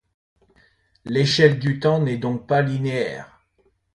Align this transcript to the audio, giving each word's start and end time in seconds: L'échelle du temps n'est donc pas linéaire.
L'échelle 1.05 1.59
du 1.59 1.79
temps 1.79 2.01
n'est 2.01 2.17
donc 2.17 2.47
pas 2.47 2.63
linéaire. 2.63 3.43